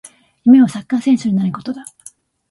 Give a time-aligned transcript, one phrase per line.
[0.45, 1.85] 夢はサッカー選手になることだ